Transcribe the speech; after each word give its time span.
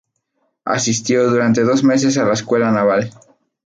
Asistió 0.65 1.29
durante 1.29 1.61
dos 1.61 1.83
años 1.83 2.17
a 2.17 2.25
la 2.25 2.33
Escuela 2.33 2.71
Naval. 2.71 3.11